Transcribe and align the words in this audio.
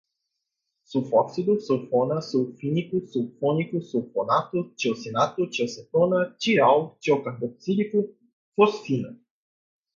sulfóxido, 0.83 1.59
sulfona, 1.59 2.21
sulfínico, 2.21 3.05
sulfônico, 3.05 3.79
sulfonato, 3.83 4.71
tiocianato, 4.75 5.47
tiocetona, 5.47 6.31
tial, 6.39 6.97
tiocarboxílico, 6.99 8.09
fosfina 8.55 9.15